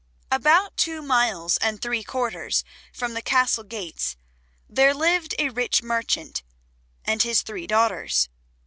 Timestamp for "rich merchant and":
5.49-7.21